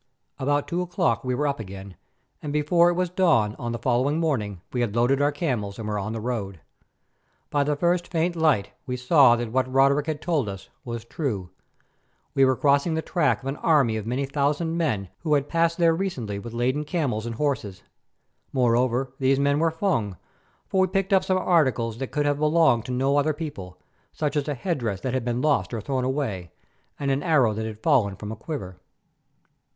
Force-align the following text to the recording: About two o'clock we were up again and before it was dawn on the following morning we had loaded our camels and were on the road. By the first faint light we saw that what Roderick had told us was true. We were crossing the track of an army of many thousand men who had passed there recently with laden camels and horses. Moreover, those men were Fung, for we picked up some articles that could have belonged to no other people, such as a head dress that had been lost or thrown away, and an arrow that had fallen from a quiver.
About 0.39 0.67
two 0.67 0.81
o'clock 0.81 1.23
we 1.23 1.35
were 1.35 1.45
up 1.45 1.59
again 1.59 1.95
and 2.41 2.51
before 2.51 2.89
it 2.89 2.95
was 2.95 3.11
dawn 3.11 3.55
on 3.59 3.71
the 3.71 3.77
following 3.77 4.19
morning 4.19 4.59
we 4.73 4.81
had 4.81 4.95
loaded 4.95 5.21
our 5.21 5.31
camels 5.31 5.77
and 5.77 5.87
were 5.87 5.99
on 5.99 6.11
the 6.11 6.19
road. 6.19 6.59
By 7.51 7.63
the 7.63 7.75
first 7.75 8.07
faint 8.07 8.35
light 8.35 8.71
we 8.87 8.97
saw 8.97 9.35
that 9.35 9.51
what 9.51 9.71
Roderick 9.71 10.07
had 10.07 10.19
told 10.19 10.49
us 10.49 10.69
was 10.83 11.05
true. 11.05 11.51
We 12.33 12.43
were 12.45 12.55
crossing 12.55 12.95
the 12.95 13.03
track 13.03 13.41
of 13.43 13.47
an 13.47 13.57
army 13.57 13.95
of 13.95 14.07
many 14.07 14.25
thousand 14.25 14.75
men 14.75 15.09
who 15.19 15.35
had 15.35 15.47
passed 15.47 15.77
there 15.77 15.93
recently 15.93 16.39
with 16.39 16.51
laden 16.51 16.83
camels 16.83 17.27
and 17.27 17.35
horses. 17.35 17.83
Moreover, 18.51 19.13
those 19.19 19.37
men 19.37 19.59
were 19.59 19.69
Fung, 19.69 20.17
for 20.67 20.81
we 20.81 20.87
picked 20.87 21.13
up 21.13 21.23
some 21.23 21.37
articles 21.37 21.99
that 21.99 22.09
could 22.11 22.25
have 22.25 22.39
belonged 22.39 22.85
to 22.85 22.91
no 22.91 23.17
other 23.17 23.33
people, 23.33 23.77
such 24.11 24.35
as 24.35 24.47
a 24.47 24.55
head 24.55 24.79
dress 24.79 24.99
that 25.01 25.13
had 25.13 25.23
been 25.23 25.43
lost 25.43 25.71
or 25.75 25.79
thrown 25.79 26.03
away, 26.03 26.49
and 26.99 27.11
an 27.11 27.21
arrow 27.21 27.53
that 27.53 27.67
had 27.67 27.83
fallen 27.83 28.15
from 28.15 28.31
a 28.31 28.35
quiver. 28.35 28.79